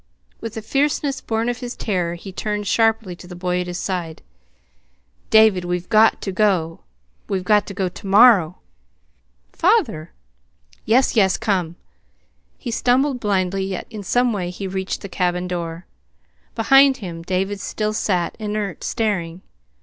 [0.39, 3.77] With a fierceness born of his terror he turned sharply to the boy at his
[3.77, 4.23] side.
[5.29, 6.79] "David, we've got to go!
[7.29, 8.57] We've got to go TO MORROW!"
[9.53, 10.11] "Father!"
[10.85, 11.75] "Yes, yes, come!"
[12.57, 15.85] He stumbled blindly, yet in some way he reached the cabin door.
[16.55, 19.43] Behind him David still sat, inert, staring.